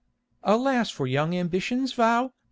[0.41, 2.31] Alas for young ambition's vow!